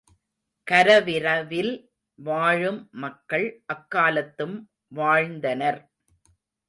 [0.67, 1.73] கரவிரவில்
[2.19, 4.57] வாழும் மக்கள் அக்காலத்தும்
[4.91, 5.79] வாழ்ந்தனர்.